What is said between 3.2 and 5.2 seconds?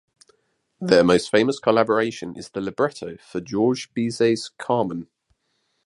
Georges Bizet's "Carmen".